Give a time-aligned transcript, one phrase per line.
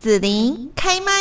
[0.00, 1.12] 紫琳开麦。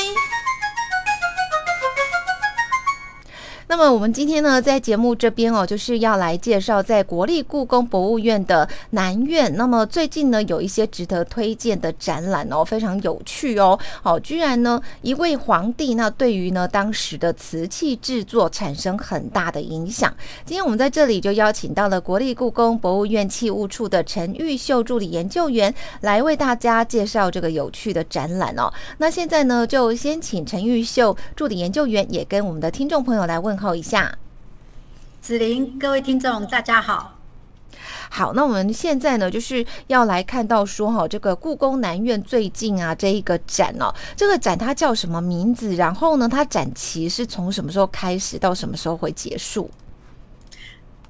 [3.70, 9.56] 那么我们今天呢，在节目这边哦，就是要来介绍在国立故宫博物院的南院。
[9.56, 13.78] 那么最近呢，有一些值得推荐的展览哦，非常有趣哦。
[14.02, 20.12] 好，居然呢，一位皇帝那对于呢当时的瓷器制作产生很大的影响。
[20.44, 28.74] 今天我们在这里就邀请到了国立故宫博物院器物处的陈玉秀助理研究员来为大家介绍这个有趣的展览哦。
[28.98, 33.59] 那现在呢，就先请陈玉秀助理研究员也跟我们的听众朋友来问。
[33.60, 34.18] 候一下，
[35.22, 37.16] 子琳，各位听众，大家好。
[38.10, 45.76] 好，那我们现在呢，就是要来看到说哈，这个故宫南院最近啊，这一个展哦，这个展它叫什么名字？
[45.76, 49.70] 然后呢，它展期是从什么时候开始到什么时候会结束？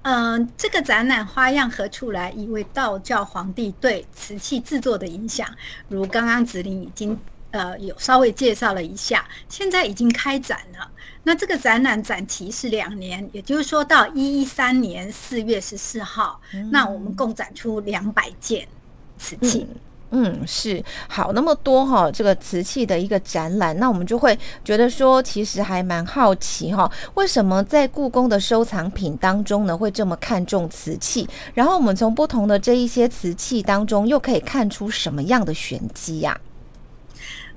[0.02, 2.32] 嗯，这个展览花样何处来？
[2.32, 5.48] 一位道教皇帝对瓷器制作的影响，
[5.88, 7.18] 如刚刚子琳已经。
[7.52, 10.92] 呃，有稍微介绍了一下，现在已经开展了。
[11.24, 16.40] 那这个展览展期是两年，也就是说到一三年四月十四号，
[16.72, 18.68] 那我们共展出两百件
[19.18, 19.68] 瓷器。
[20.12, 31.30] 嗯，是好那么多哈，这个瓷器的一个展览，那我们就会觉得说，其实还蛮好奇哈，为什么在故宫的收藏品当中呢，会这么看重瓷器？
[31.54, 36.40] 然后我们从不同的这一些瓷器当中，又可以看出什么样的玄机呀？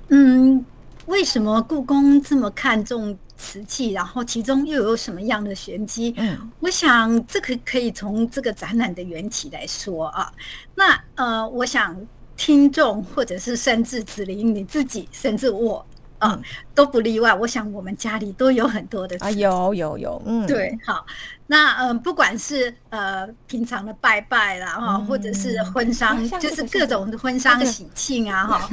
[0.09, 0.65] 嗯，
[1.07, 3.91] 为什么故宫这么看重瓷器？
[3.91, 6.13] 然后其中又有什么样的玄机？
[6.17, 10.31] 嗯，我想这个可以从这个展览的缘起来说啊。
[10.75, 11.95] 那呃，我想
[12.35, 15.85] 听众或者是甚至子林你自己，甚至我。
[16.23, 16.41] 嗯，
[16.73, 17.33] 都不例外。
[17.33, 21.05] 我想我们家里都有很多的啊，有有有，嗯，对，好，
[21.47, 28.69] 那嗯，不管是呃平常的拜拜啦，哈，或者是婚丧，就是各种婚丧喜庆啊，哈，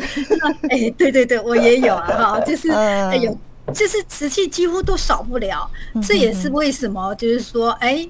[0.71, 3.37] 哎，对对对，我也有啊，哈，就是 哎有，
[3.75, 5.71] 就是瓷器几乎都少不了。
[6.07, 8.09] 这也是为什么，就是说，哎，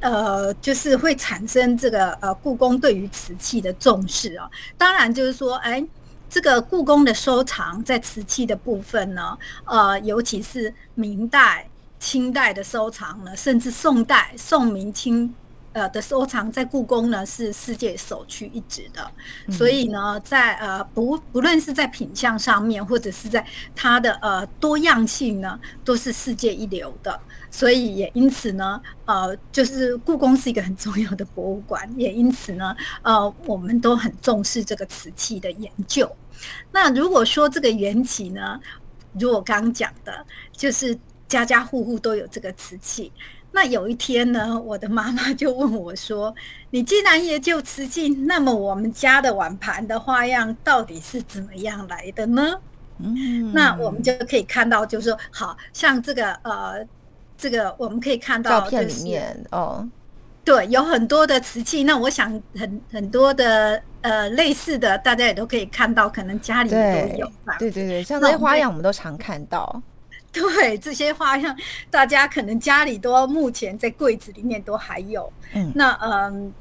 [0.00, 4.50] 呃，就是会产生这个呃故宫对于瓷器的重视啊。
[4.76, 5.84] 当然，就是说，哎。
[6.32, 11.68] 这个故宫的收藏在瓷器的部分呢，呃，尤其是明代、
[12.00, 15.34] 清代的收藏呢，甚至宋代、宋明清
[15.72, 19.10] 呃的收藏，在故宫呢是世界首屈一指的。
[19.50, 23.44] 所以呢，在呃不不论是在品相上面，或者是在
[23.74, 27.18] 它的呃多样性呢，都是世界一流的。
[27.50, 36.10] 所以也因此呢，呃，就是故宫是一个很重要的博物馆，也因此呢，呃，我们都很重视这个瓷器的研究。
[36.72, 38.58] 那如果说这个缘起呢，
[39.18, 43.12] 如我刚刚讲的，就是家家户户都有这个瓷器。
[43.52, 46.34] 那有一天呢，我的妈妈就问我说
[46.70, 52.60] ：“你既然研究瓷器，那么我们家的碗盘的花样到底是怎么样来的呢？”
[52.98, 56.86] 嗯，那我们就可以看到，就是说，好像这个呃。
[57.34, 59.84] 这个我们可以看到照片里面哦，
[60.44, 61.82] 对，有很多的瓷器。
[61.82, 67.28] 那我想很很多的呃类似的，大家也都可以看到，可能家里都有。
[67.58, 69.82] 对对对，像这些花样我们都常看到。
[70.40, 71.54] 对，这些花样
[71.90, 75.30] 大家可能家里都目前在柜子里面都还有。
[75.52, 76.52] 嗯，那嗯，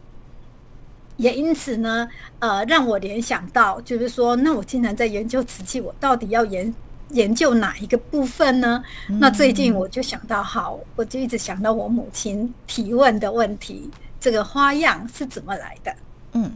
[1.16, 2.08] 也因此呢，
[2.40, 6.74] 呃，让我联想到，就是说，那我竟然在研究瓷器，我到底要研？
[7.12, 8.82] 研究哪一个部分呢？
[9.20, 15.96] 那最近我就想到，好，我就一直想到我母亲提问的问题，这个花样是怎么来的？
[16.34, 16.52] 嗯，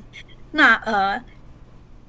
[0.51, 1.21] 那呃。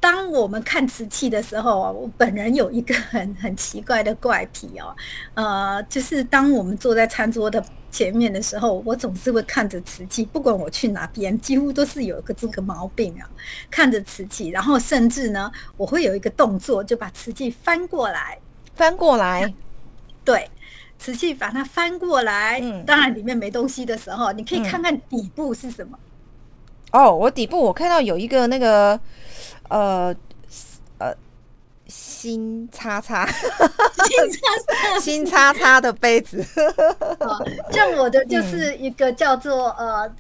[0.07, 4.95] 当我们看瓷器的时候啊，我本人有一个很很奇怪的怪癖哦，
[5.35, 13.29] 呃，就是当我们坐在餐桌的前面的时候，我总是会看着瓷器，不管我去哪边，几乎都是有一个这个毛病啊，
[13.69, 18.39] 看着瓷器，然后甚至呢，我会有一个动作，就把瓷器翻过来，
[18.77, 19.53] 翻过来，
[20.25, 20.49] 对，
[21.01, 25.99] 瓷器把它翻过来，嗯，当然里面没东西的时候，你可以看看底部是什么。
[26.93, 29.01] 哦，我底部我看到有一个那个。
[29.69, 30.15] 呃，
[30.99, 31.15] 呃，
[31.87, 36.45] 新叉叉，新叉叉，新叉叉的杯子。
[37.71, 40.15] 像我的就是一个叫做呃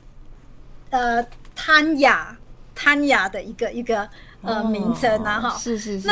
[0.90, 2.36] 呃汤雅
[2.74, 4.08] 汤雅的一个一个
[4.42, 6.08] 呃名称啊，哈，是是是。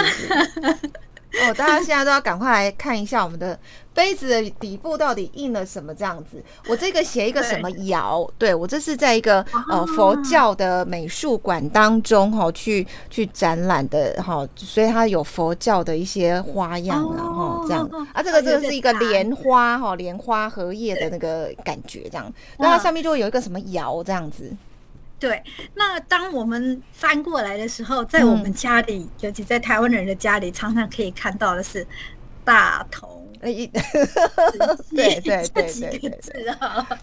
[1.42, 3.58] 哦，大家现在都要赶快来看一下我们的
[3.92, 6.42] 杯子的底部到底印了什么这样子。
[6.68, 8.28] 我这个写一个什么爻？
[8.38, 18.22] 对我这是在一个呃佛教的美术馆当中哈去去展览的哈，所以它有佛教的一些花样啊哈这样啊。
[18.22, 22.32] 这个这个是一个莲花哈，莲花荷叶的那个感觉这样。
[22.58, 24.52] 那它上面就会有一个什么爻这样子。
[25.18, 25.42] 对，
[25.74, 31.86] 那当我们翻过来的时候，在我们家里，尤其在台湾人的家里，常常可以看到的是
[32.44, 33.22] 大同。
[33.44, 33.70] 对
[35.20, 36.18] 对对对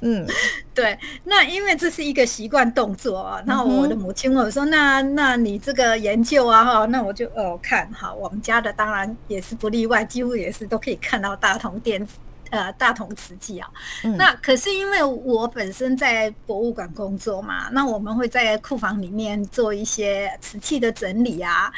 [0.02, 0.28] 嗯，
[0.74, 0.98] 对。
[1.24, 3.40] 那因为这是一个习惯动作啊。
[3.46, 12.16] 那我的母亲问我说：“那那你这个研究啊，哈，那我就哦看哈，我们家的当然也是不例外，几乎也是都可以看到大同电子。”
[12.52, 13.72] 呃，大同瓷器啊，
[14.18, 21.72] 那可是因为我本身在博物馆工作嘛，那我们会在库房里面做一些瓷器的整理啊。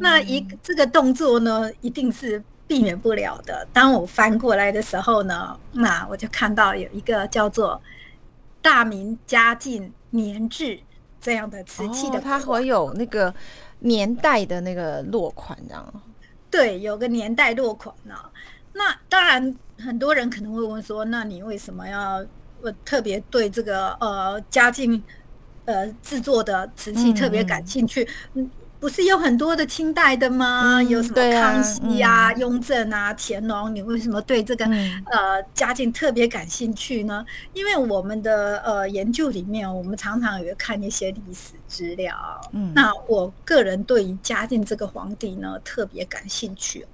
[0.00, 3.68] 那一这个动作呢，一定是避免不了的。
[3.70, 7.78] 当我翻过来的时候呢，那我就看到有一个叫做
[8.62, 10.80] “大明嘉靖年制”
[11.20, 13.34] 这样的瓷器的，它会有那个
[13.80, 16.02] 年代的那个落款，这样。
[16.50, 18.14] 对，有个年代落款呢。
[18.74, 19.56] 那当然。
[19.76, 22.24] 很多人可能会问说：“那你为什么要
[22.62, 25.02] 呃特别对这个呃嘉靖
[25.64, 28.08] 呃制作的瓷器特别感兴趣？
[28.34, 28.48] 嗯，
[28.78, 30.80] 不是有很多的清代的吗？
[30.80, 33.74] 有什么康熙呀、雍正啊、乾隆？
[33.74, 34.64] 你为什么对这个
[35.10, 37.26] 呃嘉靖特别感兴趣呢？
[37.52, 42.14] 因为我们的呃研究里面，我们常常有看一些历史资料。
[42.52, 46.86] 嗯，那我个人对于嘉靖这个皇帝呢特别感兴趣。”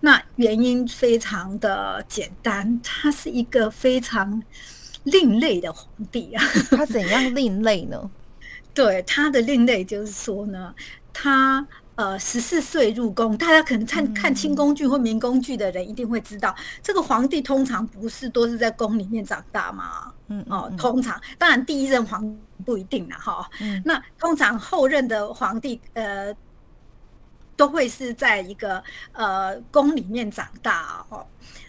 [0.00, 4.42] 那原因非常的简单，他是一个非常
[5.04, 6.44] 另类的皇帝啊。
[6.70, 8.10] 他怎样另类呢？
[8.74, 10.74] 对他的另类就是说呢，
[11.12, 20.12] 他呃十四岁入宫，大家可能看看清宫剧或明宫剧的人一定会知道，这个皇帝通常不是都是在宫里面长大吗？
[20.28, 22.34] 嗯哦，通常当然第一任皇
[22.64, 23.46] 不一定了哈。
[23.60, 26.34] 嗯，那通常后任的皇帝呃。
[27.62, 28.82] 都会是在一个
[29.12, 31.24] 呃宫里面长大哦，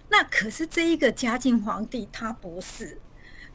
[0.10, 2.98] 那可是这一个嘉靖皇帝他不是，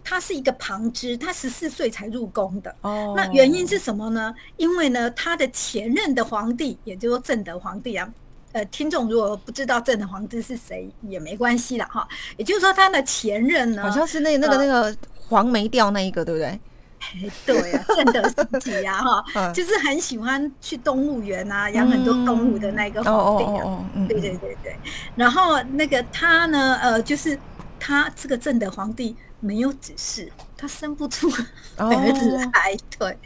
[0.05, 3.13] 他是一个旁支，他十四岁才入宫的哦。
[3.17, 4.33] 那原因是什么呢？
[4.57, 8.09] 因为呢，他的前任的皇帝，也就是说正德皇帝啊，
[8.53, 12.07] 呃，听众如果不知道正德皇帝是谁也没关系了哈。
[12.37, 14.97] 也就是说，他的前任呢，好像是那那个那个
[15.29, 16.61] 黄梅调那一个，对不对？
[17.47, 23.85] 对啊，正德时期啊，哈， 就是很喜欢去动物园啊，养很多动物的那个皇帝啊。
[24.09, 24.77] 对对对对。
[25.15, 27.39] 然后那个他呢，呃，就是
[27.79, 31.31] 他这个正德皇帝没有子嗣，他生不出
[31.77, 32.77] 儿子来。
[32.99, 33.17] 对。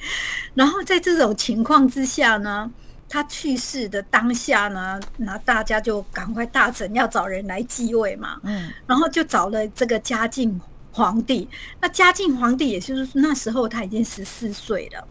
[0.54, 2.70] 然后在这种情况之下呢，
[3.08, 8.38] 他去世的当下呢，那大家就赶快大臣要找人来继位嘛。
[8.42, 8.70] 嗯。
[8.86, 10.60] 然后就找了这个嘉靖。
[10.92, 11.48] 皇帝，
[11.80, 15.08] 那嘉靖皇帝，也就是那时候他已经十四岁了，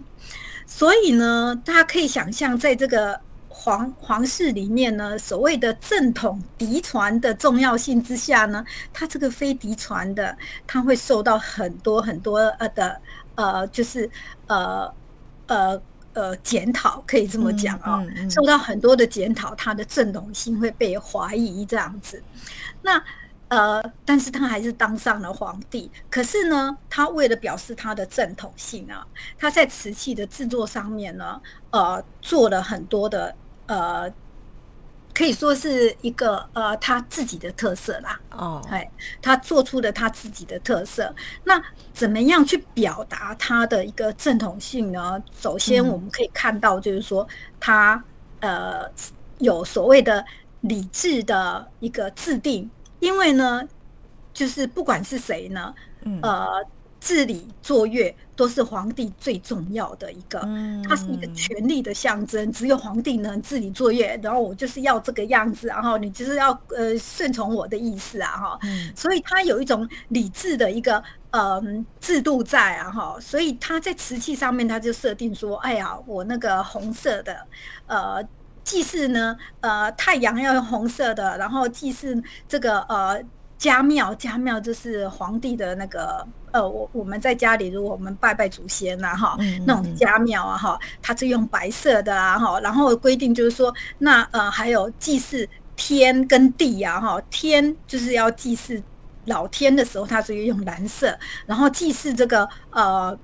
[0.67, 3.19] 所以呢，大家可以想象，在这个
[3.49, 8.63] 皇皇室里面呢，所谓的正统嫡传的重要性之下呢，
[8.93, 10.37] 他这个非嫡传的，
[10.67, 13.01] 他会受到很多很多呃的
[13.33, 14.07] 呃，就是
[14.45, 14.93] 呃
[15.47, 15.81] 呃
[16.13, 22.21] 呃检讨，可以这么讲啊，受到很多的检讨，他的正统性会被怀疑这样子，
[22.83, 23.03] 那。
[23.51, 25.91] 呃，但是他还是当上了皇帝。
[26.09, 29.05] 可是呢，他为了表示他的正统性啊，
[29.37, 34.09] 他在瓷器的制作上面呢，呃，做了很多的呃，
[35.13, 38.17] 可以说是一个呃他自己的特色啦。
[38.31, 38.89] 哦，哎，
[39.21, 41.13] 他做出了他自己的特色。
[41.43, 41.61] 那
[41.93, 45.21] 怎么样去表达他的一个正统性呢？
[45.37, 47.27] 首先，我们可以看到，就是说
[47.59, 48.01] 他
[48.39, 48.89] 呃
[49.39, 50.23] 有所谓的
[50.61, 52.71] 理智的一个制定。
[53.01, 53.61] 因为呢，
[54.31, 55.73] 就是不管是谁呢，
[56.21, 56.47] 呃，
[56.99, 60.39] 治理作乐都是皇帝最重要的一个，
[60.87, 62.51] 它是一个权力的象征。
[62.51, 68.59] 只有皇帝能治理作乐，然后我就是要这个样子，然后你就是要呃顺从我的意思啊，哈。
[68.95, 73.17] 所以他有一种理智的一个嗯制度在啊，哈。
[73.19, 77.35] 所以他在瓷器上面他就设定说，哎呀，我那个红色的，
[77.87, 78.23] 呃。
[78.71, 83.21] 祭祀呢，呃，太阳要用红色的，然后祭祀这个呃
[83.57, 98.81] 家庙，家庙就是皇帝的那个呃，我我们在家里如果我们拜拜祖先呐哈，那种家庙啊哈，它是用白色的啊哈，然后规定就是说，那呃还有祭祀天跟地啊哈，天就是要祭祀
[99.25, 103.19] 老天的时候，它是用蓝色，然后祭祀这个呃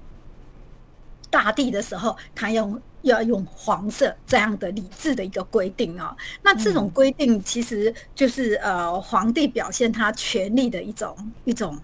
[1.29, 2.77] 大地的时候，它用。
[3.07, 11.77] 要用黄色这样的理智的一个规定啊，那这种规定其实就是呃皇帝表现他权力的一种一种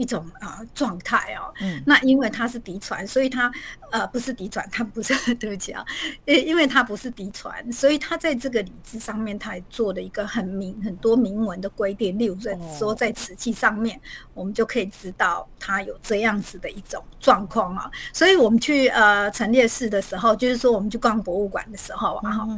[0.00, 1.52] 一种啊状态哦。
[1.60, 3.52] 嗯，那因为它是嫡传，所以它
[3.90, 5.84] 呃不是嫡传，它不是 对不起啊，
[6.24, 12.18] 因因为它不是嫡传，所以它在这个礼制上面，它也做了一个很明很多明文的规定。
[12.18, 12.36] 例如
[12.78, 14.00] 说，在瓷器上面，
[14.32, 17.90] 我们就可以知道它有这样子的一种状况啊。
[18.10, 22.48] 所以我们去呃陈列室的时候，就是说我们去逛博物馆的时候啊，哈，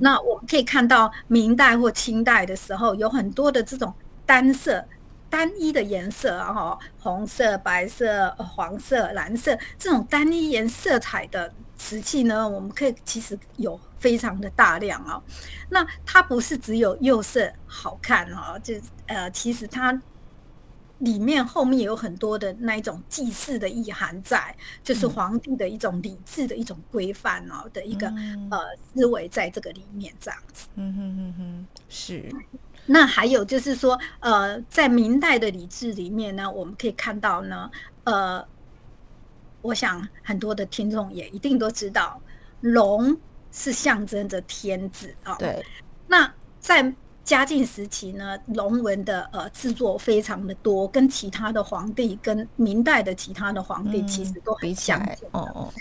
[0.00, 3.92] 那我们可以看到明代或清代的时候，有很多的这种
[4.24, 4.84] 单色。
[5.32, 15.22] 单一的颜色啊，哈，红色、白色、黄色、蓝色这种单一颜色彩的瓷器呢，我们可以其实有非常的大量哦。
[15.70, 18.74] 那它不是只有釉色好看哦，就
[19.06, 19.98] 呃，其实它
[20.98, 28.06] 里面后面有很多的那一种祭祀的意涵在，就是皇帝的一种礼制的一种规范哦的一个
[28.50, 28.58] 呃
[28.94, 30.68] 思维在这个里面这样子。
[30.74, 32.30] 嗯哼哼哼，是。
[32.86, 37.70] 那还有就是说，呃，在明代的礼制里面呢，我们可以看到呢，
[38.04, 38.44] 呃，
[39.62, 42.20] 我想很多的听众也一定都知道，
[42.60, 43.16] 龙
[43.52, 45.36] 是象征着天子啊。
[45.36, 45.64] 对。
[46.08, 55.28] 那在嘉靖时期呢，龙纹的呃制作非常的多，跟其他的皇帝，跟明代的其他的皇帝其实都很相近。
[55.30, 55.72] 哦哦。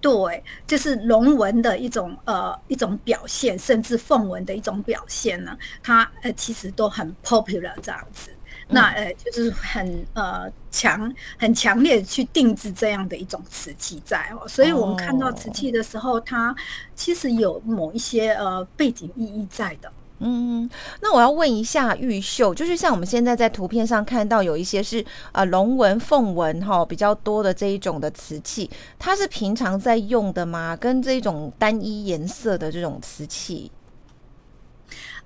[0.00, 8.30] 对，就是龙纹的一种呃一种表现，甚至凤纹的一种表现呢，它呃其实都很 popular 这样子。
[8.72, 16.54] 那呃就是很呃强很强烈去定制这样的一种瓷器在哦，所以我们看到瓷器的时候，它
[16.94, 19.92] 其实有某一些呃背景意义在的。
[20.20, 20.68] 嗯，
[21.00, 30.76] 那我要问一下玉秀，就是像我们现在在图片上看到有一些是呃龙纹、凤纹哈比较多的这一种的瓷器，它是平常在用的吗？
[30.76, 33.70] 跟这种单一颜色的这种瓷器？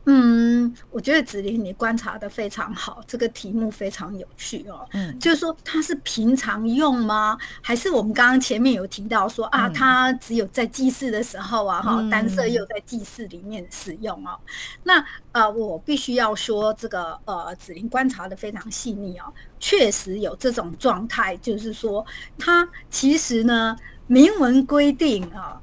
[0.07, 4.87] 嗯，我觉得子林你观察的非常好，这个题目非常有趣哦。
[4.93, 7.39] 嗯，就是说它是平常用吗？
[7.63, 14.39] 还是我们刚刚前面有提到说啊，它只有在祭祀的时候啊，哈，单色又在祭祀里面使用哦。
[14.83, 22.05] 那呃，我必须要说这个呃，子林观察的非常细腻哦，确实有这种状态，就是说
[22.39, 23.75] 它其实呢，
[24.07, 25.59] 明文规定啊，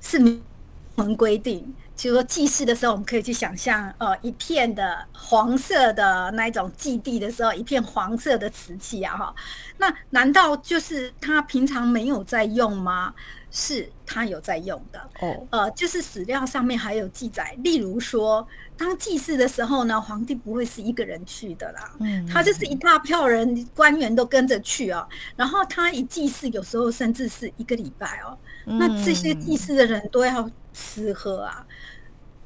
[0.00, 0.42] 是明
[0.94, 1.74] 文规定。
[1.96, 9.34] 就说祭祀的时候，我们可以去想象，呃，一片的黄色的那一种祭地的时候，一片黄色的瓷器啊，哈，
[9.78, 13.14] 那难道就是他平常没有在用吗？
[13.50, 15.00] 是他有在用的。
[15.20, 28.36] 哦，呃，就是史料上面还有记载，例如说，当祭祀的时候呢，皇帝不会是一个人去的啦，嗯，他就是一大票人，官员都跟着去哦，然后他一祭祀，有时候甚至是一个礼拜哦，
[28.66, 31.64] 那这些祭祀的人都要吃喝啊。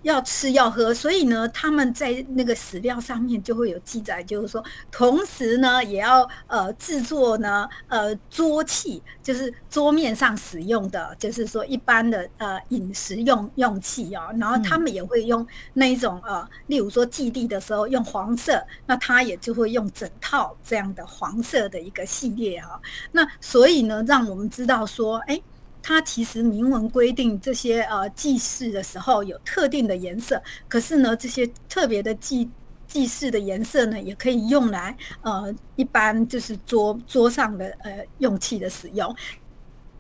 [0.03, 14.35] 要吃要喝，所以呢，他们在那个史料上面就会有记载，就是说，同时呢，也要呃制作呢呃桌器，就是桌面上使用的，就是说一般的呃饮食用用器哦。
[14.39, 22.81] 然后他们也会用那一种呃，例如说祭地的时候用黄色，那他也就会用整套这样的黄色的一个系列哈。
[23.13, 25.41] 那所以呢，让我们知道说，哎。
[25.83, 32.49] 它其实明文规定这些呃祭祀的时候有特定的颜色，可是呢，这些特别的祭
[32.87, 39.15] 祭祀的颜色呢，也可以用来呃一般就是桌桌上的呃用器的使用。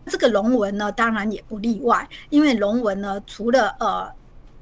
[0.06, 4.12] 这个龙纹呢，当然也不例外，因为龙纹呢，除了呃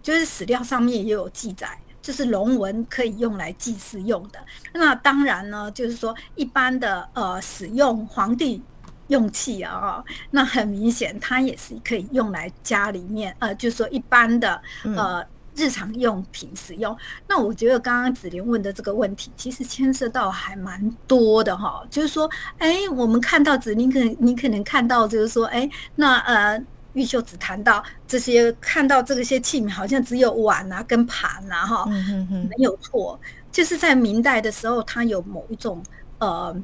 [0.01, 4.39] 就是史料上面也有记载，就是龙纹可以用来祭祀用的。
[4.73, 8.63] 那当然呢，就是说一般的呃使用皇帝。
[9.09, 14.61] 用器啊，那很明显，它也是可以用来家里面，呃，就是说一般的
[14.97, 15.25] 呃
[15.57, 16.97] 日常用品使用。
[17.27, 21.83] 那我觉得刚刚子琳问的这个问题，其实牵涉到还蛮多的哈。
[21.91, 26.63] 就是说，哎，我们看到子琳可能你可能看到，就是说，哎，那呃
[26.93, 33.19] 玉秀只谈到这些，看到这些器皿好像只有碗啊跟盘啊哈，没有错，
[33.51, 35.83] 就是在明代的时候，它有某一种
[36.19, 36.55] 呃。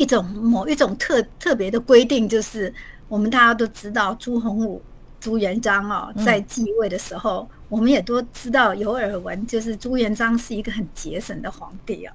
[0.00, 2.72] 一种某一种特特别的规定，就是
[3.06, 4.80] 我们大家都知道朱洪武、
[5.20, 12.14] 朱元璋哦，在继位的时候，我们也都知道有耳闻，就是朱元璋是一个很节省的皇帝啊，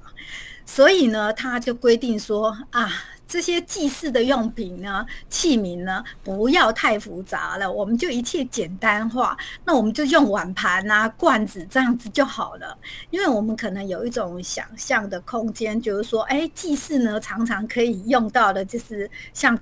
[0.66, 2.90] 所以呢，他就规定说啊。
[3.28, 9.36] 这些祭祀的用品呢、器皿呢，不要太复杂了，我们就一切简单化。
[9.66, 12.78] 那我们就用碗盘啊、罐子这样子就好了。
[13.10, 19.58] 因为我们可能有一种想象的空间，就是说，哎，祭祀呢常常可以用到的，就是像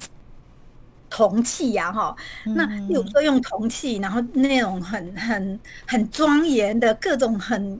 [1.09, 2.15] 铜器呀，哈。
[2.43, 7.79] 那比如说用铜器，然后那种很很很庄严的各种很。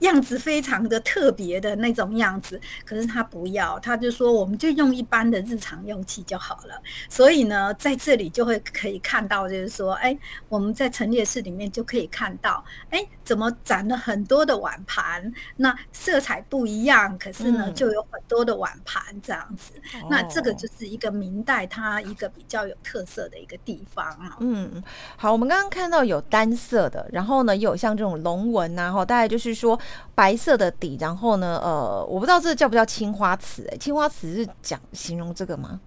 [0.00, 6.80] 样子非常的特别的那种样子，可是他不要，他就说我们就用一般的日常用器就好了。
[7.08, 10.16] 所以呢，在这里就会可以看到，就是说，哎，
[10.48, 19.72] 我们在陈列室里面就可以看到，哎，怎么展了很多的碗盘，那色彩不一样，可是呢，就有很多的碗盘这样子。
[20.08, 24.36] 那这个就是一个明代它一个比较有特色的一个地方啊。
[24.40, 24.82] 嗯，
[25.16, 29.78] 好，我们刚刚看到有单色的，然后呢，有像这种龙纹呐，哈，大概就是说。
[30.14, 33.66] 白色的底，然后呢，呃，我不知道这叫不叫青花瓷？
[33.72, 35.80] 哎，青花瓷是讲形容这个吗？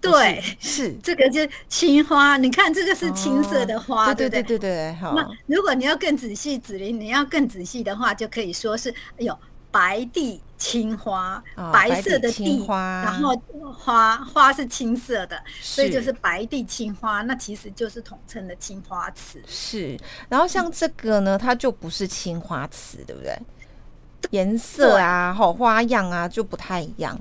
[0.00, 2.38] 对，是这个就青花。
[2.38, 4.92] 你看这个是青色的花，对对对对对。
[4.94, 9.38] 好，那如果你要更仔细，子林你要更仔细的话，就可以说是有
[9.70, 13.34] 白地青花，白色的地，然后
[13.72, 19.40] 花花是青色的，所以就是白地青花，那其实就是统称的青花瓷。
[19.46, 19.96] 是，
[20.28, 23.36] 然后像这个呢，它就不是青花瓷，对不对？
[24.30, 27.18] 颜色啊，好花样啊，就不太一样。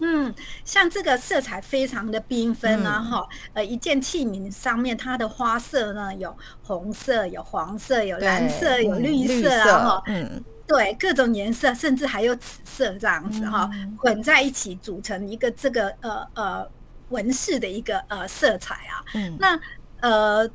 [0.00, 10.44] 嗯，像这个色彩非常的缤纷啊，哈，呃，一件器皿上面它的花色呢，有红色，有黄色，有蓝色，有绿色啊，哈，嗯。
[10.66, 16.70] 对各种颜色，甚至还有紫色这样子哈，混在一起组成一个这个呃呃
[17.10, 19.04] 纹饰的一个呃色彩啊。
[19.14, 19.60] 嗯，那
[20.00, 20.48] 呃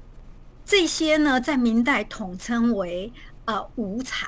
[0.66, 3.12] 这些呢，在明代统称为
[3.46, 4.28] 呃五彩，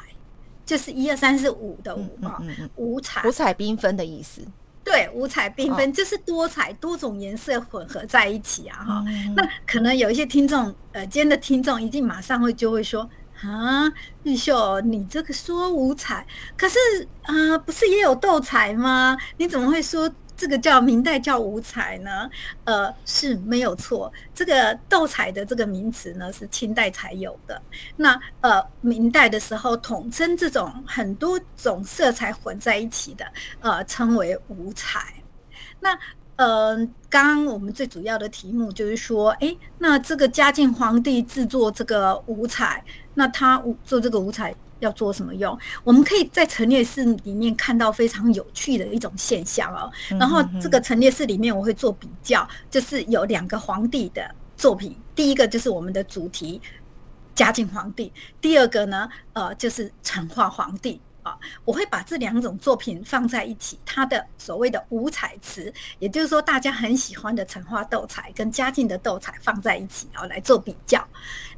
[0.66, 2.42] 就是一二三四五的五啊，
[2.76, 4.42] 五彩五彩缤纷的意思。
[4.84, 9.06] 对，五彩缤纷就是多彩多种颜色混合在一起啊哈。
[9.36, 13.10] 那可能有一些听众呃，今天的听众一定马上会就会说。
[13.42, 13.92] 啊，
[14.24, 16.26] 玉秀，你这个说五彩，
[16.58, 16.78] 可是
[17.24, 19.18] 啊，不是也有斗彩吗？
[19.38, 22.30] 你怎么会说这个叫明代叫五彩呢？
[22.66, 27.62] 呃，是没有错，这个斗彩的这个名词呢是清代才有的。
[27.96, 33.26] 那呃，明代的时候统称这种很多种色彩混在一起的，
[33.62, 35.14] 呃，称为五彩。
[35.80, 35.98] 那
[36.38, 42.82] 嗯，刚刚我们最主要的题目就是说，哎，那这个嘉靖皇帝制作这个五彩，
[43.20, 45.60] 那他做这个五彩要做什么用？
[45.84, 49.92] 我们可以在陈列室里面看到非常有趣的一种现象哦。
[50.18, 56.62] 然后这个陈列室里面我会做比较，就是有两个皇帝的作品，第一个就是我们的主题
[57.36, 58.10] 嘉靖皇帝，
[58.40, 61.02] 第二个呢，呃，就是成化皇帝。
[61.24, 71.06] 啊，我会把这两种作品放在一起，它的所谓的五彩瓷，也就是说大家很喜欢的成花斗彩跟嘉靖的斗彩放在一起，然后来做比较。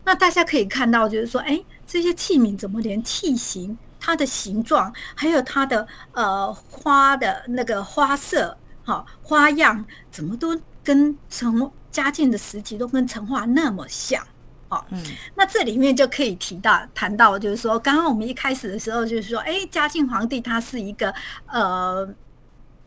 [0.04, 14.26] 那大家可以看到，就是说，哎，这些器皿怎么连器型、它的形状，还有它的呃花的那个花色、哈花样，怎么都跟成嘉靖的时期都跟成化那么像？
[14.72, 15.04] 哦，嗯，
[15.36, 21.14] 那这里面就可以提到谈到，就是说，刚刚我们一开始的时候就是说，哎，嘉靖皇帝他是一个
[21.46, 22.08] 呃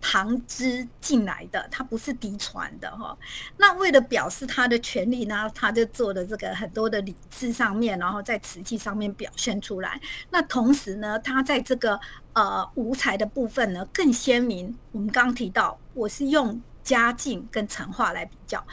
[0.01, 3.15] 旁支进来的，他不是嫡传的哈。
[3.59, 10.01] 那为了表示他的权利呢，他就做了这个很多的礼制上面，然后在瓷器上面表现出来。
[10.31, 12.01] 那同时呢，他在这个
[12.33, 14.75] 呃无才的部分呢更鲜明。
[14.93, 18.67] 我们刚提到，我是用嘉靖跟成化来比较，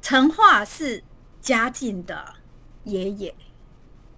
[0.00, 1.04] 成化是。
[1.50, 2.24] 嘉靖的
[2.84, 3.34] 爷爷，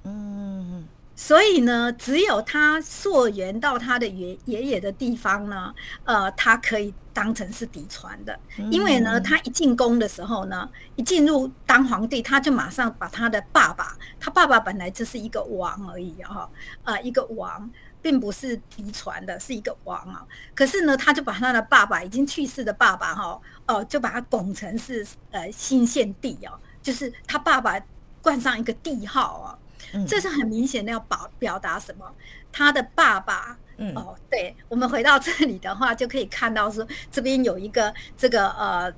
[0.04, 8.38] 嗯，所以呢，只有他溯源到他的爷爷爷的地方呢，呃，他可以当成是嫡传的，
[8.70, 16.46] 因为呢，他一进宫的时候呢，一进入当皇帝，他就马上把他的爸爸，他爸爸本来就是一个王而已哈，
[16.84, 17.70] 呃，一个王，
[18.02, 20.22] 并不是嫡传的，是一个王啊。
[20.54, 26.60] 可是呢，他就把他的爸爸已经去世的爸爸哈，哦，就把他拱成是呃新献帝哦。
[26.82, 27.80] 就是他爸爸
[28.20, 29.58] 冠上一个帝号啊，
[30.06, 32.04] 这是很明显的要表表达什么？
[32.52, 33.94] 他的爸爸，嗯。
[33.94, 38.92] 哦，对，我们回到这里的话，就可以看到说这边有一个这个呃，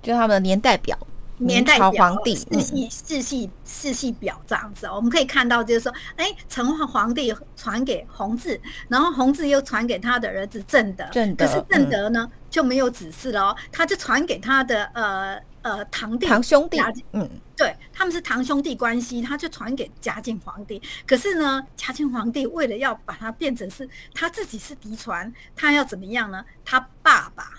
[0.00, 0.96] 就他们的年代表，
[1.36, 15.40] 年代表皇帝世系世系世系表这样子，我们可以看到就是说，哎，成化皇帝传给弘治，然后弘治又传给他的儿子正德，正德，可是正德呢就没有指示了哦，他就传给他的呃。
[15.62, 16.78] 呃，堂弟、堂兄弟，
[17.12, 20.80] 嗯，对，他们是堂兄弟关系，他就传给嘉靖皇帝。
[21.06, 26.44] 可是呢，嘉靖皇帝为了要把它变成是他自己是嫡传，他要怎么样呢？
[26.64, 27.50] 他爸爸。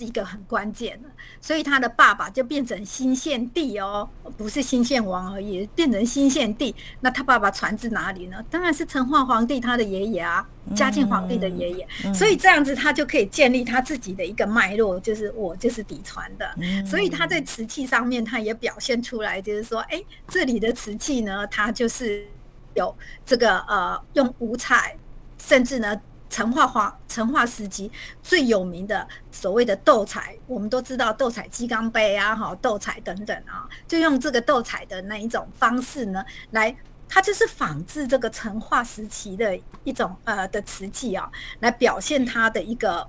[0.00, 1.08] 是一个很关键的，
[1.42, 4.08] 所以他的爸爸就变成新献帝哦，
[4.38, 6.74] 不是新献王而已，变成新献帝。
[7.00, 8.42] 那他爸爸传自哪里呢？
[8.48, 11.86] 当然是成化皇帝他的爷爷啊，嘉靖皇帝的爷爷。
[12.14, 16.50] 所以这样子他就可以建立他自己的一个脉络，就是我就是嫡传的。
[16.86, 22.26] 所以他在瓷器上面他也表现出来，就是说，哎，这里的瓷器呢，它就是
[22.72, 24.96] 有这个呃用五彩，
[25.36, 26.00] 甚至呢。
[26.30, 27.90] 成化花成化时期
[28.22, 36.74] 最有名的所谓的斗彩，我们都知道斗彩鸡缸杯啊，哈，斗彩等等啊，就用这个斗彩的那一种方式呢，来，
[37.08, 43.06] 它就是仿制这个成化时期的一种呃的瓷器啊，来表现它的一个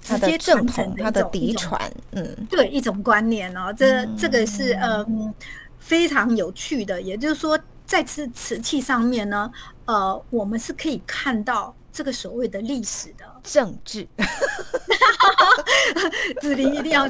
[0.00, 5.34] 直接正统，它的嫡传，嗯，对，一种观念哦，这这个是嗯
[5.80, 9.50] 非常有趣的，也就是说，在瓷瓷器上面呢，
[9.86, 11.74] 呃，我们是可以看到。
[11.92, 14.06] 这个所谓的历史的政治，
[16.40, 17.08] 子林一定要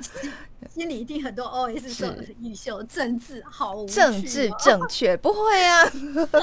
[0.75, 2.09] 心里一定很多 OS 说
[2.41, 5.91] 玉秀政治好政治正确不会啊？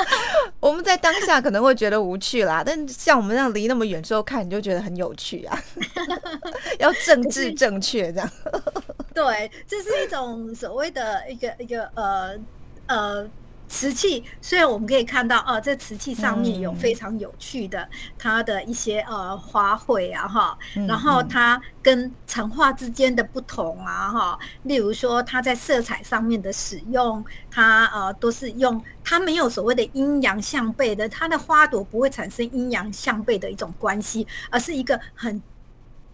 [0.59, 5.57] 我们在当下可能会觉得无趣啦，但像我们这样离那么远之后看，你就觉得很有趣啊。
[6.79, 8.31] 要政治正确这样，
[9.13, 12.37] 对，这是一种所谓的一个一个呃
[12.87, 13.29] 呃。
[13.67, 35.41] 瓷器虽然我们可以看到啊，这瓷器上面有非常有趣的它的一些呃花卉啊哈，然后它跟成画之间的不同啊哈，例如说它在色彩上面的使用，它呃都是用它没有所谓的阴阳相背的，它的花朵不会产生阴阳相背的一种关系，而是一个很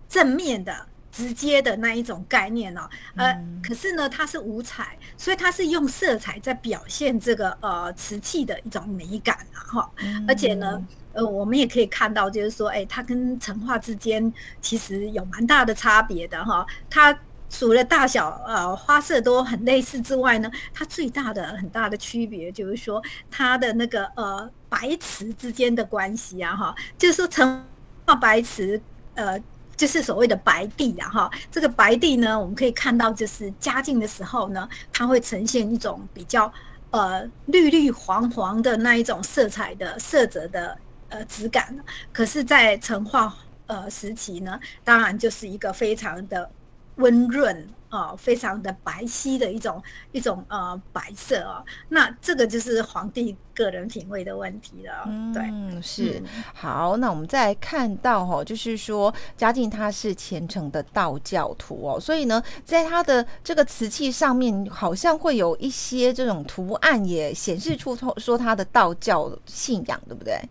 [0.10, 0.88] 正面的。
[1.14, 9.92] 直接的那一种概念哦，呃，可是呢，它是五彩，所以它是用色彩在表现这个呃瓷器的一种美感啊，哈，
[10.28, 16.66] 而且呢，呃，我们也可以看到，就是说，哎，它跟成化之间其实有蛮大的差别的哈。
[16.90, 17.16] 它
[17.48, 23.00] 除了大小呃花色都很类似之外呢，它最大的很大的区别就是说，
[23.30, 27.64] 它的那个呃白瓷之间的关系啊，哈，就是说成
[28.08, 28.82] 化白瓷
[29.14, 29.40] 呃。
[29.84, 36.50] 就是所谓的白帝啊，哈，这个白帝呢，我们可以看到，就是嘉靖的时候呢，它会呈现一种比较
[36.92, 40.78] 呃绿绿黄黄的那一种色彩的色泽的
[41.10, 41.78] 呃质感。
[42.14, 46.50] 可是，在成化呃时期呢，当然就是一个非常的
[46.96, 47.68] 温润。
[47.94, 49.80] 啊，非常的白皙的一种
[50.12, 55.08] 一种呃白色哦，那这个就是皇帝个人品味的问题了。
[55.32, 56.20] 对，是
[56.56, 70.42] 好，那我们再看到哈，就是说嘉靖他是虔诚的道教徒哦，所以呢，在他的这个瓷器上面，好像会有一些这种图案，也显示出说他的道教信仰，对不对？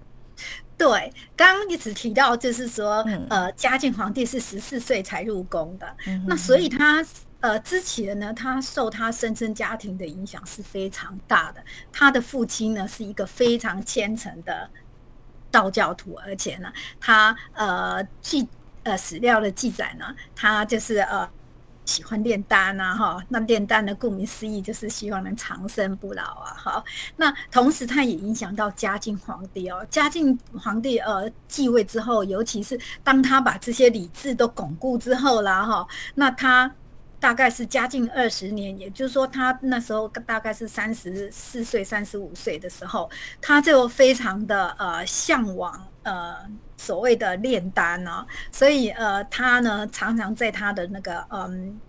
[0.78, 5.96] 对，刚刚一直提到就是说，呃，嘉靖皇帝是十四岁才入宫的，
[6.28, 7.04] 那所以他。
[7.42, 11.60] 呃，之前呢，他受他生身家庭的影响是非常大的。
[11.92, 14.70] 他的父亲呢是一个非常虔诚的
[15.50, 18.48] 道教徒，而且呢，他呃记
[18.84, 21.28] 呃史料的记载呢，他就是呃
[21.84, 23.24] 喜欢炼丹啊，哈。
[23.28, 26.84] 那炼丹呢，顾名思义就是希望能长生不老啊，哈。
[27.16, 29.84] 那同时他也影响到嘉靖皇帝哦。
[29.90, 36.72] 嘉靖皇帝呃继位之后，尤其是当他把这些礼制都巩固之后啦，哈，那他。
[37.22, 43.08] 大概是嘉靖二十年，也就是说，他那时候大概是三十四岁、三十五岁的时候，
[43.40, 46.34] 他就非常的呃向往呃
[46.76, 51.80] 所谓的炼丹呢，所以呃他呢常常在他的那个嗯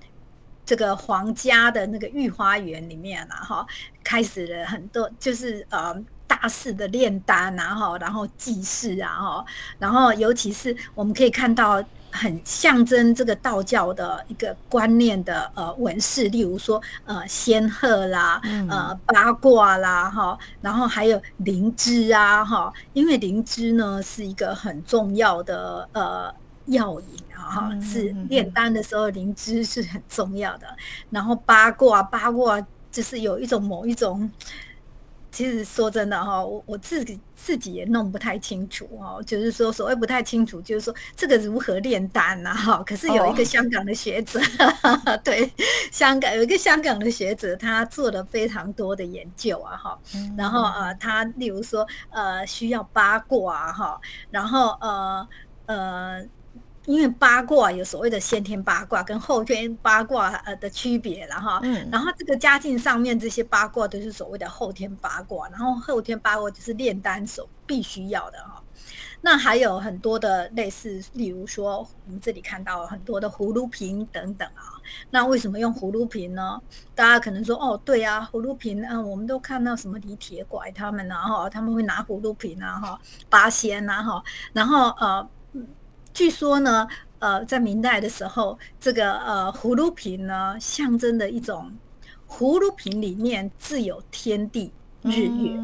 [0.63, 3.65] 这个皇家的那个御花园里面啊哈，
[4.03, 9.45] 开始了很多就是呃大肆的炼丹啊哈，然后祭祀啊哈，
[9.79, 11.83] 然后尤其是我们可以看到。
[12.13, 26.33] 很象征这个道教的一个观念的呃纹饰，例如说呃仙鹤啦，呃八卦啦哈，然后还有灵芝啊哈，因为灵芝呢是一个很重要的呃
[26.67, 30.67] 药引啊哈，是炼丹的时候灵芝是很重要的。
[31.09, 34.31] 然后八卦八卦就是有一种某一种。
[35.33, 39.21] 其实说真的哈，我我自己自己也弄不太清楚哦。
[39.25, 42.53] 就是说，所谓不太清楚，就是说这个如何炼丹呐？
[42.53, 44.39] 哈，可是有一个香港的学者，
[45.25, 45.51] 对，
[45.91, 49.99] 香港有一个香港的学者，他做了非常多的研究啊，哈。
[50.37, 55.27] 然后啊，他例如说呃，需要八卦哈，然后呃
[55.65, 56.25] 呃。
[56.85, 68.61] 因为八卦有所谓的先天八卦跟后天八卦呃的区别然后，然后这个家境上面这些八卦都是所谓的后天八卦，然后后天八卦就是炼丹所必须要的哈。
[69.21, 74.75] 那还有很多的类似，例如说我们这里看到很多的葫芦瓶等等啊。
[75.09, 76.61] 那为什么用葫芦瓶呢？
[76.93, 85.25] 大家可能说哦，对啊，葫芦瓶，嗯，我们都看到什么李铁拐他们啊哈，他们会拿葫芦瓶啊哈，八仙啊哈，然后呃。
[86.13, 86.87] 据说呢，
[87.19, 91.71] 呃，在明代的时候，这个呃葫芦瓶呢，象征的一种
[92.29, 94.71] 葫芦瓶里面自有天地，
[95.01, 95.59] 日月，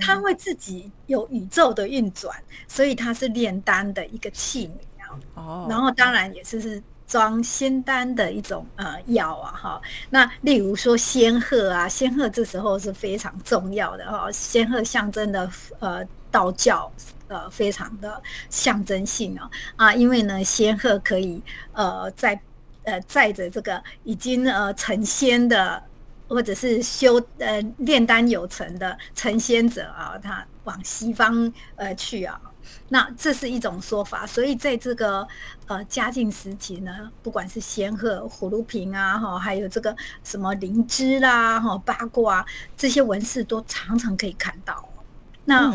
[0.00, 2.36] 它会自己有宇宙的运转，
[2.66, 5.18] 所以它是炼丹的一个器皿啊。
[5.34, 9.82] 哦，然后当然也是是装仙丹的一种呃药啊哈。
[10.10, 14.30] 那例如说仙鹤啊，仙鹤这时候是非常重要的哈。
[14.32, 16.90] 仙鹤象征的呃道教
[17.32, 21.42] 呃非常的象征性哦啊，因为呢仙鹤可以
[21.72, 22.40] 呃在
[22.84, 25.82] 呃载着这个已经呃成仙的。
[26.28, 32.40] 或者是修呃炼丹有成的成仙者啊，他往西方呃去啊，
[32.88, 34.26] 那这是一种说法。
[34.26, 35.28] 所以在这个
[35.66, 42.46] 呃嘉靖时期呢，不管是仙鹤、葫芦瓶啊，哈，还有这个什么灵芝啦，哈，八卦
[42.78, 44.88] 这些纹饰都常常可以看到。
[45.44, 45.70] 那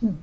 [0.00, 0.16] 嗯。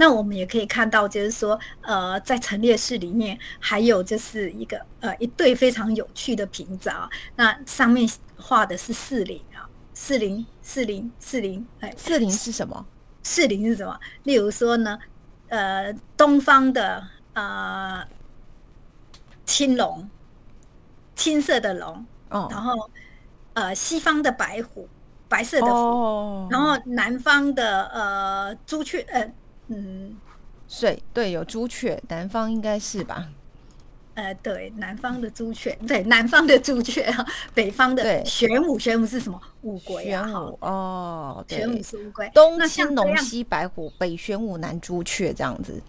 [0.00, 12.86] 那我们也可以看到，就是说，呃，在陈列室里面还有就是一个呃一对非常有趣的瓶子啊，那上面画的是四零啊，四零四零四零，哎，四零是什么？
[13.24, 13.98] 四零是什么？
[14.22, 14.96] 例如说呢，
[15.48, 18.06] 呃，东方的呃
[19.44, 20.08] 青龙，
[21.16, 22.88] 青色的龙，哦，然后
[23.54, 24.88] 呃西方的白虎，
[25.28, 29.28] 白色的虎，然后南方的呃朱雀，呃。
[29.68, 30.16] 嗯，
[30.68, 33.28] 水对，有朱雀，南方应该是吧？
[34.14, 39.40] 呃，对，南方的朱雀， 对，南方的朱雀啊，北方的玄武，玄武是什么？
[39.62, 45.80] 乌龟啊，玄武哦，玄武是乌龟，东青龙，西白虎，北玄武，南朱雀，这样子。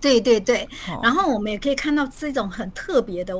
[0.00, 0.68] 对对对，
[1.02, 3.34] 然后我们也可以看到这种很特别的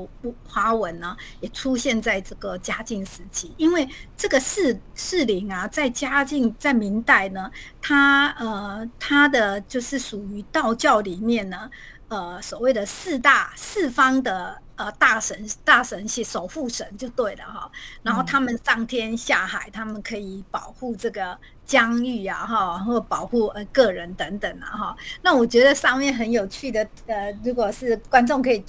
[0.46, 3.54] 花纹呢，也出现在这个嘉靖时期。
[3.56, 11.70] 因为这个士士林啊，在嘉靖在明代呢，它呃它的就是属于道教里面呢。
[12.08, 17.70] 呃，所谓的四大四方的呃大神大神系守护神就对了哈，
[18.02, 21.38] 然后他们上天下海，他们可以保护这个
[21.70, 24.96] 疆域啊哈，或保护呃个人等等啊哈。
[25.22, 28.64] 那我觉得上面很有趣的呃，如果是观众可以，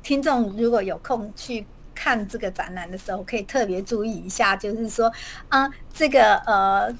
[0.00, 5.12] 听众如果有空去看这个展览的时候，可以特别注意一下，就是说
[5.48, 6.96] 啊，这个呃。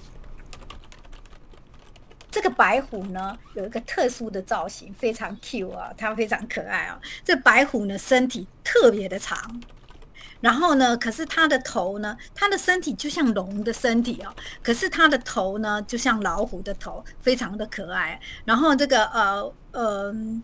[2.33, 6.97] 这个白虎呢，有一个特殊的造型，非常 Q 啊，它非常可爱啊。
[7.25, 9.37] 这白虎呢，身体特别的长，
[10.41, 18.21] 然后呢，可是它的头呢，它的身体就像龙的身体哦，可是它的头呢，就像老虎的头，非常的可爱。
[18.45, 20.43] 然后这个呃呃。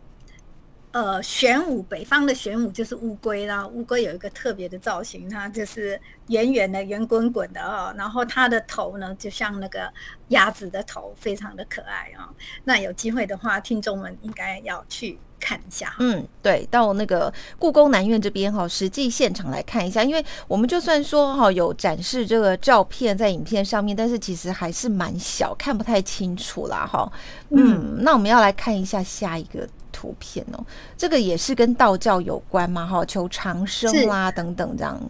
[0.92, 3.66] 呃，玄武，北方的玄武就是乌龟啦。
[3.66, 7.94] 乌龟有一个特别的造型，它就是圆圆的、圆滚滚的哦。
[7.98, 9.92] 然后它的头呢，就像那个
[10.28, 12.32] 鸭子的头，非常的可爱啊。
[12.64, 15.94] 那有机会的话，听众们应该要去看一下。
[15.98, 20.04] 嗯，对，到那个故宫南院这边哈，实际现场来看一下。
[20.04, 27.10] 因为我们就算说哈有展示这个照片在影片上面，但是其实还是蛮小，看不太清楚啦哈。
[27.50, 29.68] 嗯，那我们要来看一下下一个。
[29.92, 30.62] 图片哦，
[30.94, 32.86] 这个也是跟道教有关嘛？
[32.86, 35.00] 哈，求长生啦，等等，这样。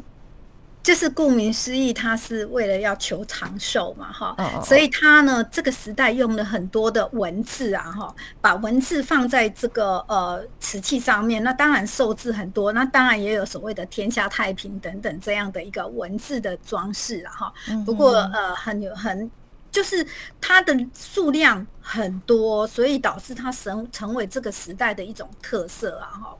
[0.87, 4.37] 就是顾名思义，它是为了要求长寿嘛，哈。
[4.64, 11.42] 所以它呢，这个时代用了很多的文字啊，哈，把文字放在这个呃瓷器上面。
[11.42, 17.53] 那当然寿字很多，那当然也有所谓的天下太平等等这样的一个文字的装饰啊，哈。
[17.85, 19.29] 不过呃，很有很。
[19.68, 20.07] 就是
[20.40, 26.09] 它的数量很多，所以导致它成成为这个时代的一种特色啊！
[26.09, 26.35] 哈，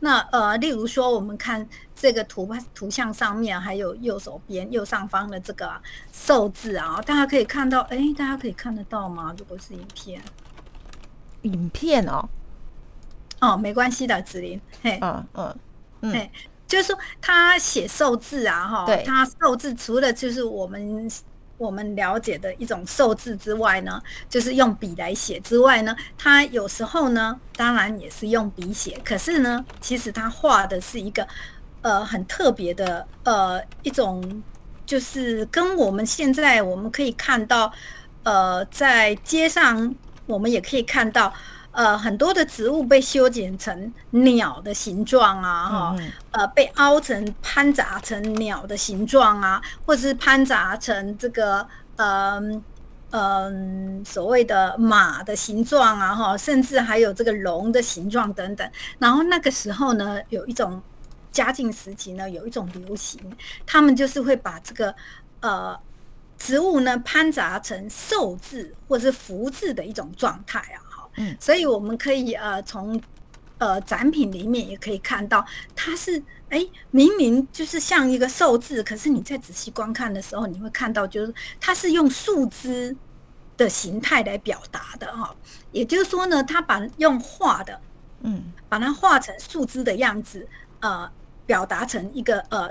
[0.00, 5.70] 那呃，例如说，我们看这个图图像上面，还有右手边右上方的这个
[6.12, 9.34] 寿字啊，大家可以看到，哎，大家可以看得到吗？
[9.38, 10.22] 如果是影片，
[11.42, 12.28] 影片哦，
[13.40, 16.30] 哦，没关系的，子林，嘿，嗯嗯，嘿，
[16.66, 21.10] 就是说他写寿字啊，哈，他寿字除了就是我们。
[21.58, 29.00] 我们了解的一种寿字之外呢，就是用笔来写之外呢，它有时候呢，当然也是用笔写。
[29.04, 31.26] 可是呢，其实它画的是一个
[31.82, 34.42] 呃很特别的呃一种，
[34.84, 37.72] 就是跟我们现在我们可以看到
[38.22, 39.94] 呃在街上，
[40.26, 41.32] 我们也可以看到。
[41.76, 45.96] 呃，很多的植物被修剪成鸟的形状啊，哈，
[46.30, 52.64] 呃，被凹成攀杂成鸟的形状啊，或者是攀杂成这个，嗯
[53.10, 58.66] 嗯，所谓的马的形状啊，哈，甚至还有这个龙的形状等等。
[58.98, 60.80] 然后那个时候呢，有一种
[61.30, 63.20] 嘉靖时期呢，有一种流行，
[63.66, 64.94] 他们就是会把这个
[65.40, 65.78] 呃
[66.38, 70.80] 植物呢攀杂成寿字或者是福字的一种状态啊。
[71.16, 73.00] 嗯，所以我们可以呃从
[73.58, 82.96] 呃展品里面也可以看到，它是哎明明就是像一个寿字，可是你在仔细观看的时候，你会看到就是它是用树枝
[83.56, 85.34] 的形态来表达的哈。
[85.72, 87.80] 也就是说呢，它把用画的，
[88.22, 90.46] 嗯，把它画成树枝的样子，
[90.80, 91.10] 呃，
[91.44, 92.70] 表达成一个呃。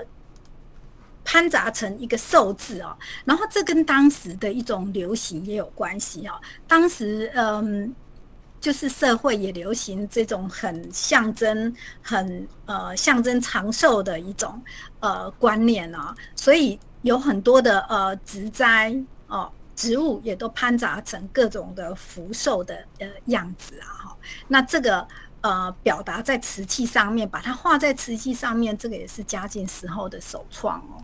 [1.28, 6.40] 攀杂成一个寿字哦，然后这跟当时的一种流行也有关系哦。
[6.68, 7.92] 当时嗯，
[8.66, 14.60] 就是社会也流行这种很象征、很呃象征长寿的一种
[14.98, 18.92] 呃观念啊，所以有很多的呃植栽
[19.28, 24.16] 哦植物也都攀杂成各种的福寿的呃样子啊哈。
[24.48, 25.06] 那这个
[25.42, 30.95] 呃表达在瓷器上面，把它画在瓷器上面，这个也是嘉靖时候的首创哦。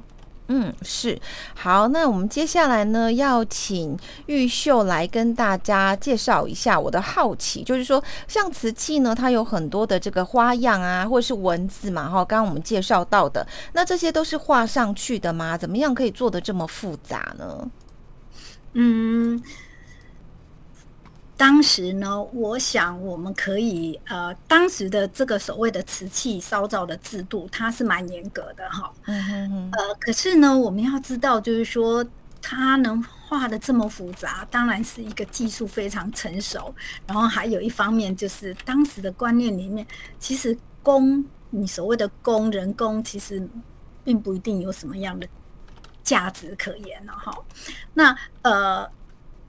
[0.54, 1.18] 嗯，是
[1.54, 1.88] 好。
[1.88, 6.78] 那我们接下来呢，要请玉秀来跟大家介绍一下。
[6.78, 12.22] 我的好奇就是说，像瓷器呢，它有很多的这个花样啊，或者是文字嘛，哈。
[12.22, 15.56] 刚刚我们介绍到的，那这些都是画上去的吗？
[15.56, 17.70] 怎么样可以做的这么复杂呢？
[18.74, 19.42] 嗯。
[21.34, 28.92] 当时呢，我想我们可以呃，当时的这个所谓的瓷器烧造的制度，它是蛮严格的哈。
[29.06, 32.04] 嗯嗯呃，可是呢，我们要知道，就是说
[32.40, 36.72] 它能画的这么复杂，当然是一个技术非常成熟。
[37.06, 39.84] 然后还有一方面，就是当时的观念里面，
[40.20, 43.44] 其实工，你所谓的工人工，其实
[44.04, 45.26] 并不一定有什么样的
[46.04, 47.36] 价值可言了哈。
[47.94, 48.88] 那呃。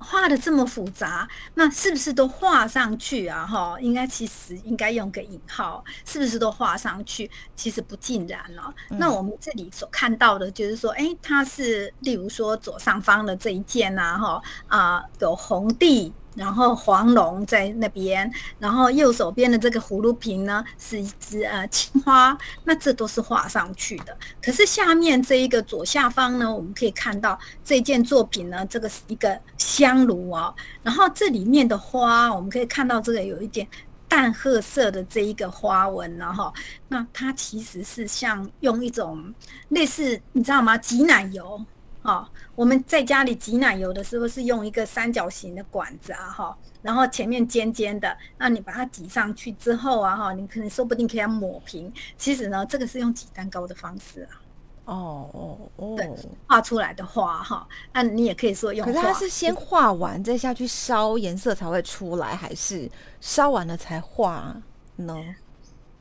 [0.03, 3.47] 画的这么复杂，那是不是都画上去啊？
[3.47, 7.29] 哈，应该其实应该用个引号，是不是都画上去？
[7.55, 8.73] 其实不尽然了。
[8.89, 16.13] 那我们这里所看到的就是说，哎，它是例如说左上方的这一件呐，哈啊，有红地。
[16.35, 24.17] 然后黄龙在那边，然后右手边的这个葫芦瓶呢是一只呃青花，那这都是画上去的。
[24.41, 30.53] 可是下面这一个左下方呢，我们可以看到这件作品呢，这个是一个香炉哦。
[30.81, 33.67] 然后这里面的花，我们可以看到这个有一点
[34.07, 36.53] 淡褐色的这一个花纹，然后
[36.87, 39.33] 那它其实是像用一种
[39.69, 40.77] 类似你知道吗？
[40.77, 41.63] 挤奶油。
[42.03, 51.91] 哦，我们在家里挤奶油的时候是用一个三角形的管子啊，哈，然后前面尖尖的，那你把它挤上去之后啊，哈，你可能说不定可以抹平。
[52.17, 54.41] 其实呢，这个是用挤蛋糕的方式啊。
[54.85, 56.11] 哦哦哦，对，
[56.45, 58.85] 画出来的画哈，那你也可以说用。
[58.85, 64.53] 可是它是先画完再下去烧，颜色才会出来，还是烧完了才画
[64.97, 65.15] 呢？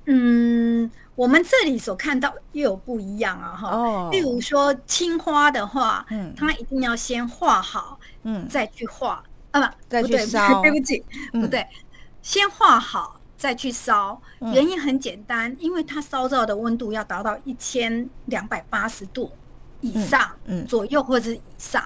[0.06, 0.71] 嗯。
[1.14, 4.08] 我们这里所看到又有不一样啊，哈。
[4.10, 10.62] 例如说青花的话，嗯，它一定要先画好，嗯，再去画啊，不，再去烧。
[10.62, 11.66] 对不起，不对，
[12.22, 14.20] 先画好再去烧。
[14.40, 19.30] 原因很简单，因为它烧造的温度要达到一千两百八十度
[19.82, 21.84] 以上，嗯，左右或者以上。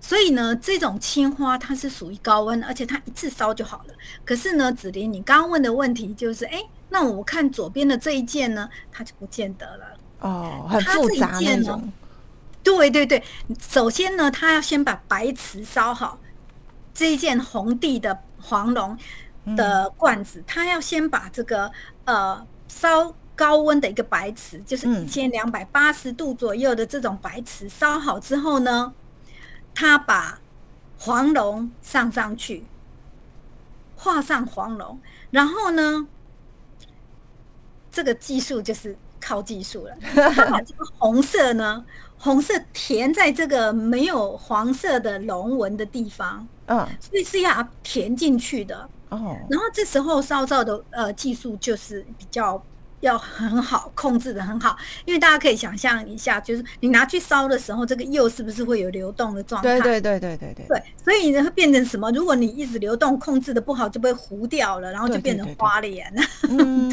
[0.00, 3.94] 所以呢，这种青花它是属于高温，而且它一次烧就好了。
[4.24, 6.62] 可是呢，子林，你刚刚问的问题就是，哎。
[6.88, 9.86] 那我看左边的这一件呢，它就不见得了
[10.20, 11.92] 哦，很复杂那种。
[12.62, 13.22] 对对对，
[13.60, 16.18] 首先呢，他要先把白瓷烧好，
[16.94, 18.96] 这一件红地的黄龙
[19.56, 21.70] 的罐子，他要先把这个
[22.04, 28.92] 呃烧高温的一个白瓷，就是一千两百八十度左右的这种白瓷烧好之后呢，
[29.74, 30.40] 他把
[30.98, 32.64] 黄龙上上去，
[33.96, 36.08] 画上黄龙，然后呢。
[37.96, 39.96] 这个技术就是靠技术了。
[40.34, 41.82] 他把这个红色呢，
[42.20, 48.86] 红色填在这个没有黄色的龙纹的地方，嗯，所以是要填进去的。
[49.08, 52.62] 哦，然后这时候烧造的呃技术就是比较。
[53.00, 59.80] 要很好控制的很好，因为大家可以想象一下，就是你拿去烧的时候，这个釉是不是会有流动的状态？
[59.80, 60.66] 对对对对对对。
[60.68, 62.10] 对，所以呢会变成什么？
[62.12, 66.12] 如果你一直流动控制的不好，就被糊掉了，然后就变成花脸。
[66.48, 66.86] 嗯。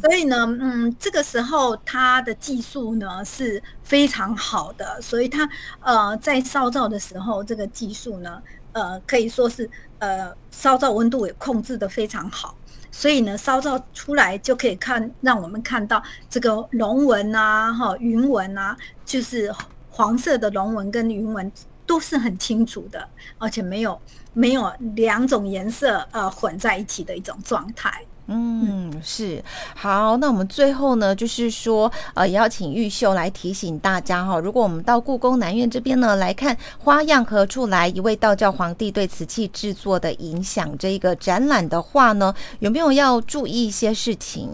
[0.00, 5.48] 所以呢，嗯，这个时候它的技术呢是非常好的，所以它
[5.80, 8.40] 呃在烧造的时候，这个技术呢
[8.72, 12.54] 呃可以说是呃烧造温度也控制的非常好。
[12.90, 19.54] 所以呢，烧造出来就可以看，让我们看到这个龙纹啊，哈，云纹啊，就是
[19.88, 21.50] 黄色的龙纹跟云纹
[21.86, 24.00] 都是很清楚的，而且没有
[24.32, 28.04] 没有两种颜色呃混在一起的一种状态。
[28.32, 29.42] 嗯，是
[29.74, 44.48] 好，那我们最后呢，就是说，呃，也要请玉秀来提醒大家哈，如果我们到故宫南院这边呢来看《花样何处来》一位道教皇帝对瓷器制作的影响这一个展览的话呢，有没有要注意一些事情？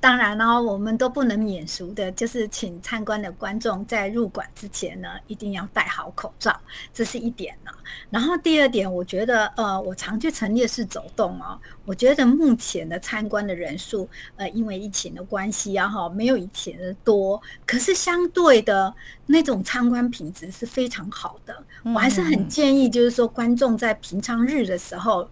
[0.00, 6.56] 当然呢，我们都不能免俗的，就是请参观的观众在入馆之前呢，一定要戴好口罩，
[6.94, 7.72] 这是一点呢。
[8.08, 18.94] 然后第二点，我觉得，呃，我常去陈列室走动哦，我觉得目前的参观的人数，呃，因为疫情的关系啊，哈，没有以前的多，可是相对的
[19.26, 21.64] 那种参观品质是非常好的。
[21.82, 25.28] 我还是很建议，就是说观众在平常日的时候。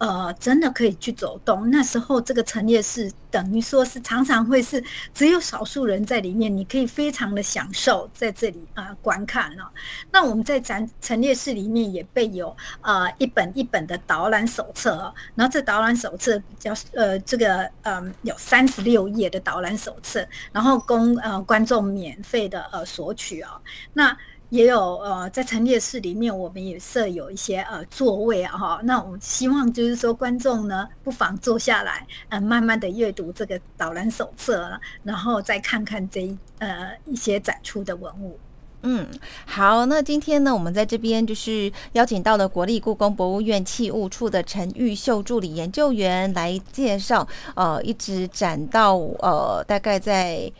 [0.00, 1.70] 呃，真的可以去走动。
[1.70, 4.82] 那时候这个陈列室等于说是常常会是
[5.12, 9.70] 只有少数人在里面，你可以非常的享受在这里啊观看了。
[10.10, 23.60] 那我们在展陈列室里面也备有呃一本一本的导览手册，然后这导览手册比较呃这个嗯有三十六页的导览手册，然后供呃观众免费的呃索取哦。
[23.92, 24.16] 那
[24.50, 28.80] 也有呃，在陈列室里面，我们也设有一些呃座位啊哈。
[28.84, 38.38] 那我希望就是说，观众呢不妨坐下来，呃，慢慢的阅读这个导览手册，然后再看看这呃一些展出的文物。
[38.82, 39.06] 嗯，
[39.44, 50.50] 好，那今天呢，我们在这边就是邀请到了国立故宫博物院器物处的陈玉秀助理研究员来介绍，呃，一直展到呃大概在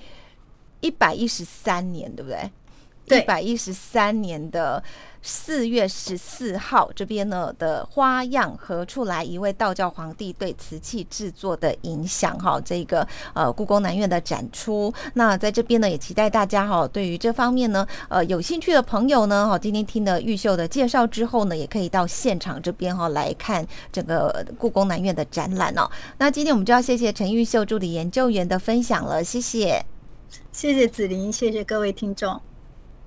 [0.80, 2.50] 一百一十三年，对不对？
[3.18, 4.82] 一百一十三年的
[5.22, 9.22] 四月十四号，这边呢的花样何处来？
[9.22, 14.92] 一位道教皇帝对瓷器制作的影响，哈，这个呃故宫南院的展出。
[15.14, 25.88] 那在这边呢，也期待大家哈，对于这方面呢，呃有兴趣的朋友呢，哈，今天听了玉秀的介绍之后呢，也可以到现场这边哈来看整个故宫南院的展览哦。
[26.18, 29.84] 那今天我们就要谢谢陈玉秀助理研究员的分享了，谢谢，
[30.50, 32.40] 谢谢子琳，谢谢各位听众。